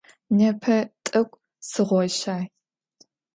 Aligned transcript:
Непэ 0.37 0.77
тӏэкӏу 1.05 1.41
сыгъойщай. 1.69 2.43